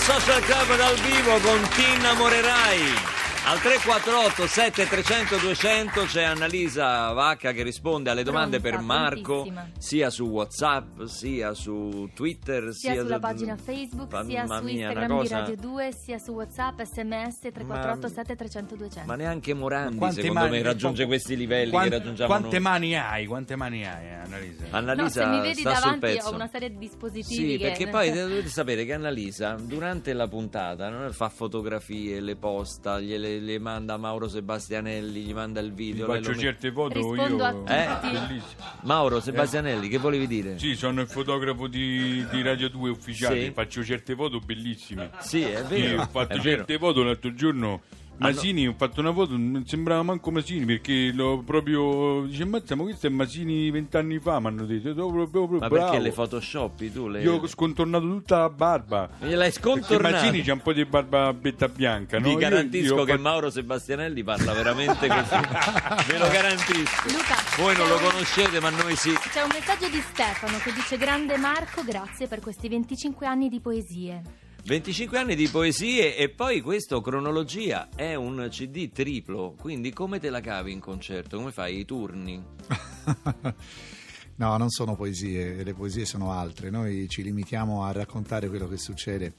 Social 0.05 0.43
Club 0.43 0.77
dal 0.77 0.97
vivo 0.97 1.39
con 1.39 1.61
Ti 1.77 1.85
innamorerai. 1.97 3.12
Al 3.45 3.61
348 3.61 4.47
7300 4.47 5.37
200 5.39 6.05
c'è 6.05 6.23
Annalisa 6.23 7.11
Vacca 7.13 7.51
che 7.53 7.63
risponde 7.65 8.09
alle 8.09 8.23
domande 8.23 8.61
Pronta, 8.61 8.77
per 8.79 8.87
Marco 8.87 9.23
prontissima. 9.43 9.69
sia 9.79 10.11
su 10.11 10.25
Whatsapp 10.27 11.03
sia 11.05 11.53
su 11.53 12.09
Twitter 12.15 12.73
sia 12.73 12.95
sulla 13.03 13.17
su- 13.17 13.21
pagina 13.21 13.57
Facebook, 13.57 14.11
sia 14.25 14.45
Mamma 14.45 14.59
su 14.59 14.65
mia, 14.65 14.73
Instagram 14.75 15.05
una 15.11 15.23
di 15.23 15.29
cosa- 15.29 15.39
Radio 15.41 15.57
2, 15.57 15.93
sia 15.93 16.19
su 16.19 16.33
WhatsApp, 16.33 16.81
SMS 16.83 17.39
348 17.41 18.09
7300 18.09 18.77
200. 18.77 19.09
Ma 19.11 19.17
neanche 19.17 19.55
Morandi 19.55 19.97
Quante 19.97 20.21
secondo 20.23 20.41
mani- 20.41 20.57
me 20.57 20.63
raggiunge 20.63 21.03
qu- 21.03 21.09
questi 21.11 21.37
livelli 21.37 21.71
quan- 21.73 21.89
che 21.89 21.97
raggiungiamo 21.99 22.31
Quante 22.31 22.59
noi. 22.59 22.61
mani 22.61 22.97
hai? 22.97 23.27
Quante 23.27 23.57
mani 23.57 23.87
hai, 23.87 24.09
Annalisa? 24.25 24.65
No, 24.71 24.77
Annalisa 24.79 25.23
se 25.25 25.27
mi 25.27 25.41
vedi 25.41 25.61
sta 25.61 25.75
sul 25.75 25.81
davanti 25.83 26.07
pezzo. 26.07 26.29
ho 26.29 26.35
una 26.35 26.49
serie 26.49 26.71
di 26.71 26.79
dispositivi 26.79 27.51
Sì, 27.53 27.57
che... 27.59 27.67
perché 27.69 27.89
poi 27.89 28.13
dovete 28.13 28.49
sapere 28.49 28.85
che 28.85 28.93
Annalisa 28.95 29.57
durante 29.61 30.13
la 30.13 30.29
puntata 30.29 30.89
non 30.89 31.13
fa 31.13 31.29
fotografie, 31.29 32.21
le 32.21 32.37
posta, 32.37 33.01
gliele 33.01 33.31
le 33.41 33.59
manda 33.59 33.97
Mauro 33.97 34.29
Sebastianelli, 34.29 35.23
gli 35.23 35.33
manda 35.35 35.61
il 35.61 35.73
video. 35.73 36.07
lei 36.07 36.17
Faccio 36.19 36.33
lo- 36.33 36.39
certe 36.39 36.73
foto 36.73 36.95
Rispondo 37.13 37.45
io. 37.45 37.67
Eh? 37.67 38.41
Mauro 38.83 39.21
Sebastianelli, 39.21 39.89
che 39.89 39.99
volevi 39.99 40.27
dire? 40.27 40.59
Sì, 40.59 40.75
sono 40.75 41.01
il 41.01 41.09
fotografo 41.09 41.67
di, 41.67 42.25
di 42.31 42.43
Radio 42.43 42.69
2 42.69 42.91
ufficiale, 42.91 43.45
Sì. 43.47 43.51
faccio 43.53 43.85
certe 43.85 44.15
foto 44.15 44.39
bellissime. 44.41 45.11
Sì, 45.21 45.43
è 45.43 45.65
Sì, 45.67 45.81
vero. 45.81 46.03
ho 46.03 46.07
fatto 46.07 46.33
è 46.35 46.39
vero. 46.39 46.43
certe 46.57 46.79
foto 46.79 47.03
l'altro 47.03 47.33
giorno. 47.35 47.83
Masini, 48.19 48.69
ho 48.69 48.75
fatto 48.77 49.01
una 49.01 49.13
foto, 49.13 49.37
non 49.37 49.65
sembrava 49.67 50.03
manco 50.03 50.31
Masini 50.31 50.65
perché 50.65 51.11
l'ho 51.13 51.43
proprio. 51.45 52.25
Dice, 52.27 52.45
mazza, 52.45 52.77
ma 52.77 52.85
questo 52.85 53.09
è 53.09 53.11
Masini 53.11 53.69
vent'anni 53.71 54.21
fa, 54.21 54.39
mi 54.39 54.47
hanno 54.47 54.65
detto. 54.65 54.91
"Oh, 54.91 55.11
proprio, 55.11 55.29
proprio 55.29 55.59
Ma 55.59 55.69
bravo." 55.69 55.85
perché 55.91 55.99
le 56.01 56.13
photoshopi 56.13 56.93
tu? 56.93 57.09
Le... 57.09 57.21
Io 57.23 57.41
ho 57.41 57.47
scontornato 57.49 58.05
tutta 58.07 58.39
la 58.39 58.49
barba. 58.51 59.09
Gliel'hai 59.19 59.51
Perché 59.51 59.53
scontornata? 59.61 60.15
Masini 60.17 60.43
c'ha 60.43 60.53
un 60.53 60.61
po' 60.61 60.73
di 60.73 60.85
barba 60.85 61.33
betta 61.33 61.69
bianca, 61.69 62.19
no? 62.19 62.25
Vi 62.27 62.33
Io- 62.33 62.39
garantisco 62.39 62.95
io 62.95 63.01
ho 63.01 63.05
che 63.05 63.11
fatto- 63.13 63.23
Mauro 63.23 63.51
Sebastianelli 63.51 64.23
parla 64.23 64.53
veramente 64.53 65.09
così. 65.09 65.35
Ve 66.07 66.19
lo 66.19 66.29
garantisco. 66.31 67.09
Luca, 67.09 67.35
Voi 67.57 67.77
non 67.77 67.89
lo 67.89 67.97
conoscete, 67.97 68.61
ma 68.61 68.71
noi 68.71 68.95
sì. 68.95 69.13
C'è 69.33 69.43
un 69.43 69.51
messaggio 69.53 69.89
di 69.89 70.01
Stefano 70.01 70.59
che 70.59 70.73
dice 70.73 70.97
Grande 70.97 71.37
Marco, 71.39 71.83
grazie 71.83 72.29
per 72.29 72.41
questi 72.41 72.69
25 72.69 73.27
anni 73.27 73.49
di 73.49 73.59
poesie. 73.61 74.23
25 74.65 75.19
anni 75.19 75.35
di 75.35 75.49
poesie 75.49 76.17
e 76.17 76.29
poi 76.29 76.61
questo, 76.61 77.01
cronologia, 77.01 77.89
è 77.95 78.15
un 78.15 78.47
CD 78.49 78.93
triplo, 78.93 79.57
quindi 79.59 79.93
come 79.93 80.21
te 80.21 80.31
la 80.31 80.41
cavi 80.41 80.71
in 80.71 80.79
concerto? 80.79 81.37
Come 81.37 81.51
fai 81.51 81.79
i 81.79 81.85
turni? 81.85 82.43
No, 84.35 84.57
non 84.57 84.71
sono 84.71 84.97
poesie, 84.97 85.63
le 85.63 85.75
poesie 85.75 86.05
sono 86.05 86.33
altre. 86.33 86.69
Noi 86.71 87.07
ci 87.09 87.23
limitiamo 87.23 87.85
a 87.85 87.93
raccontare 87.93 88.49
quello 88.49 88.67
che 88.67 88.79
succede 88.79 89.35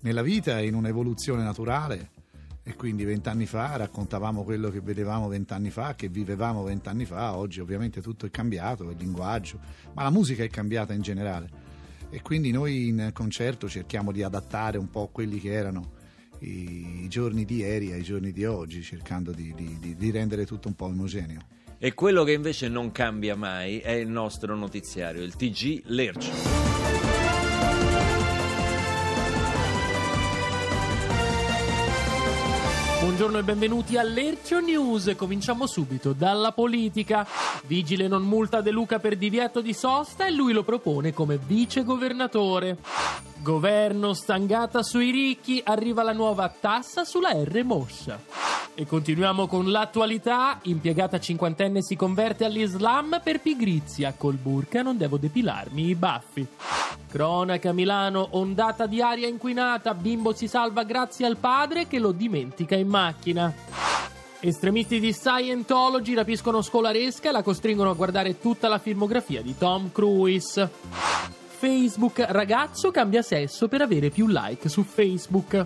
nella 0.00 0.22
vita 0.22 0.58
in 0.60 0.74
un'evoluzione 0.74 1.42
naturale. 1.42 2.10
E 2.62 2.74
quindi 2.74 3.04
vent'anni 3.04 3.46
fa 3.46 3.76
raccontavamo 3.76 4.42
quello 4.42 4.70
che 4.70 4.80
vedevamo 4.80 5.28
vent'anni 5.28 5.70
fa, 5.70 5.94
che 5.94 6.08
vivevamo 6.08 6.64
vent'anni 6.64 7.04
fa. 7.04 7.36
Oggi 7.36 7.60
ovviamente 7.60 8.00
tutto 8.00 8.26
è 8.26 8.30
cambiato, 8.30 8.90
il 8.90 8.96
linguaggio, 8.96 9.60
ma 9.94 10.02
la 10.02 10.10
musica 10.10 10.42
è 10.42 10.48
cambiata 10.48 10.94
in 10.94 11.02
generale. 11.02 11.69
E 12.10 12.22
quindi 12.22 12.50
noi 12.50 12.88
in 12.88 13.10
concerto 13.12 13.68
cerchiamo 13.68 14.10
di 14.10 14.22
adattare 14.22 14.78
un 14.78 14.90
po' 14.90 15.08
quelli 15.12 15.38
che 15.40 15.52
erano 15.52 15.92
i, 16.40 17.06
giorni 17.08 17.44
di 17.44 17.56
ieri 17.56 17.92
ai 17.92 18.02
giorni 18.02 18.32
di 18.32 18.44
oggi, 18.44 18.82
cercando 18.82 19.30
di- 19.32 19.52
di- 19.54 19.76
di- 19.78 19.96
di 19.96 20.10
rendere 20.10 20.44
tutto 20.44 20.68
un 20.68 20.74
po' 20.74 20.86
omogeneo. 20.86 21.40
E 21.78 21.94
quello 21.94 22.24
che 22.24 22.32
invece 22.32 22.68
non 22.68 22.92
cambia 22.92 23.36
mai 23.36 23.78
è 23.78 23.92
il 23.92 24.08
nostro 24.08 24.54
notiziario, 24.54 25.22
il 25.22 25.34
TG 25.34 25.82
Lercio. 25.86 26.59
Buongiorno 33.20 33.46
e 33.46 33.52
benvenuti 33.52 33.98
all'Ercio 33.98 34.60
News. 34.60 35.12
Cominciamo 35.14 35.66
subito 35.66 36.14
dalla 36.14 36.52
politica. 36.52 37.26
Vigile 37.66 38.08
non 38.08 38.22
multa 38.22 38.62
De 38.62 38.70
Luca 38.70 38.98
per 38.98 39.18
divieto 39.18 39.60
di 39.60 39.74
sosta 39.74 40.26
e 40.26 40.30
lui 40.30 40.54
lo 40.54 40.62
propone 40.62 41.12
come 41.12 41.36
vice 41.36 41.84
governatore. 41.84 42.78
Governo 43.42 44.12
stangata 44.12 44.82
sui 44.82 45.10
ricchi, 45.10 45.62
arriva 45.64 46.02
la 46.02 46.12
nuova 46.12 46.52
tassa 46.60 47.04
sulla 47.04 47.32
R 47.32 47.64
Moscia. 47.64 48.20
E 48.74 48.84
continuiamo 48.84 49.46
con 49.46 49.70
l'attualità. 49.70 50.58
Impiegata 50.62 51.18
cinquantenne 51.18 51.82
si 51.82 51.96
converte 51.96 52.44
all'Islam 52.44 53.18
per 53.24 53.40
pigrizia. 53.40 54.12
Col 54.14 54.34
burka 54.34 54.82
non 54.82 54.98
devo 54.98 55.16
depilarmi 55.16 55.88
i 55.88 55.94
baffi. 55.94 56.46
Cronaca 57.08 57.72
Milano, 57.72 58.28
ondata 58.32 58.86
di 58.86 59.00
aria 59.00 59.26
inquinata. 59.26 59.94
Bimbo 59.94 60.34
si 60.34 60.46
salva 60.46 60.82
grazie 60.84 61.24
al 61.24 61.38
padre 61.38 61.86
che 61.86 61.98
lo 61.98 62.12
dimentica 62.12 62.74
in 62.74 62.88
macchina. 62.88 63.52
Estremisti 64.38 65.00
di 65.00 65.14
Scientology 65.14 66.12
rapiscono 66.12 66.60
scolaresca 66.60 67.30
e 67.30 67.32
la 67.32 67.42
costringono 67.42 67.90
a 67.90 67.94
guardare 67.94 68.38
tutta 68.38 68.68
la 68.68 68.78
filmografia 68.78 69.40
di 69.40 69.56
Tom 69.56 69.90
Cruise. 69.92 71.39
Facebook 71.60 72.24
ragazzo 72.26 72.90
cambia 72.90 73.20
sesso 73.20 73.68
per 73.68 73.82
avere 73.82 74.08
più 74.08 74.26
like 74.28 74.70
su 74.70 74.82
Facebook. 74.82 75.62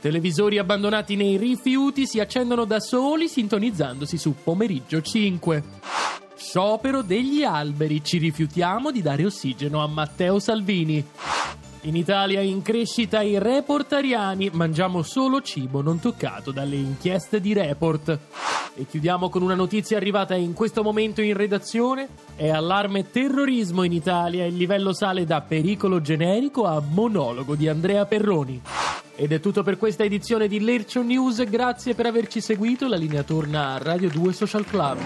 Televisori 0.00 0.58
abbandonati 0.58 1.16
nei 1.16 1.36
rifiuti 1.36 2.06
si 2.06 2.20
accendono 2.20 2.64
da 2.64 2.78
soli 2.78 3.26
sintonizzandosi 3.26 4.16
su 4.16 4.36
pomeriggio 4.44 5.02
5. 5.02 5.64
Sciopero 6.36 7.02
degli 7.02 7.42
alberi, 7.42 8.04
ci 8.04 8.18
rifiutiamo 8.18 8.92
di 8.92 9.02
dare 9.02 9.24
ossigeno 9.24 9.82
a 9.82 9.88
Matteo 9.88 10.38
Salvini. 10.38 11.04
In 11.80 11.96
Italia 11.96 12.40
in 12.40 12.62
crescita 12.62 13.20
i 13.20 13.40
reportariani, 13.40 14.50
mangiamo 14.52 15.02
solo 15.02 15.40
cibo 15.40 15.82
non 15.82 15.98
toccato 15.98 16.52
dalle 16.52 16.76
inchieste 16.76 17.40
di 17.40 17.52
Report. 17.54 18.18
E 18.78 18.86
chiudiamo 18.86 19.28
con 19.28 19.42
una 19.42 19.56
notizia 19.56 19.96
arrivata 19.96 20.36
in 20.36 20.52
questo 20.52 20.84
momento 20.84 21.20
in 21.20 21.34
redazione. 21.34 22.06
È 22.36 22.48
allarme 22.48 23.10
terrorismo 23.10 23.82
in 23.82 23.90
Italia, 23.90 24.46
il 24.46 24.54
livello 24.54 24.92
sale 24.92 25.24
da 25.24 25.40
pericolo 25.40 26.00
generico 26.00 26.64
a 26.64 26.80
monologo 26.80 27.56
di 27.56 27.66
Andrea 27.66 28.06
Perroni. 28.06 28.62
Ed 29.16 29.32
è 29.32 29.40
tutto 29.40 29.64
per 29.64 29.78
questa 29.78 30.04
edizione 30.04 30.46
di 30.46 30.60
Lercio 30.60 31.02
News, 31.02 31.42
grazie 31.42 31.96
per 31.96 32.06
averci 32.06 32.40
seguito, 32.40 32.86
la 32.86 32.94
linea 32.94 33.24
torna 33.24 33.70
a 33.70 33.78
Radio 33.78 34.10
2 34.10 34.32
Social 34.32 34.64
Club. 34.64 34.98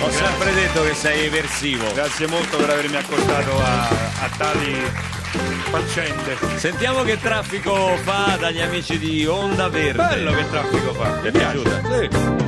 Ho 0.00 0.10
sempre 0.10 0.52
detto 0.52 0.82
che 0.84 0.94
sei 0.94 1.26
eversivo. 1.26 1.92
Grazie 1.92 2.28
molto 2.28 2.56
per 2.56 2.70
avermi 2.70 2.94
accostato 2.94 3.50
a, 3.58 3.88
a 3.88 4.28
tali 4.36 4.74
faccende. 5.70 6.36
Sentiamo 6.56 7.02
che 7.02 7.18
traffico 7.18 7.96
fa 8.02 8.36
dagli 8.38 8.60
amici 8.60 8.96
di 8.98 9.26
Onda 9.26 9.68
Verde. 9.68 10.06
Bello 10.06 10.32
che 10.32 10.48
traffico 10.50 10.92
fa. 10.92 11.18
Ti 11.18 11.26
è 11.26 11.30
piaciuta? 11.32 11.80
Sì. 11.82 12.42